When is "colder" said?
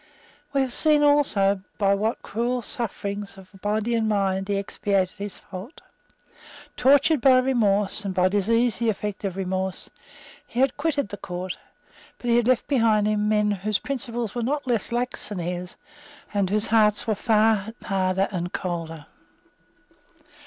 18.53-19.05